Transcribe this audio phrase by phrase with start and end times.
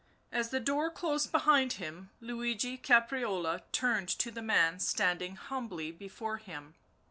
[0.31, 6.37] As the door closed behind him Luigi Caprarola turned to the man standing humbly before
[6.37, 6.73] him.